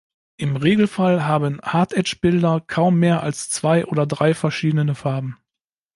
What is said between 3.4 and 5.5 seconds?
zwei oder drei verschiedene Farben.